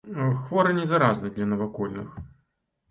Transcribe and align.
Хворы 0.45 0.71
не 0.79 0.87
заразны 0.93 1.33
для 1.37 1.45
навакольных. 1.53 2.21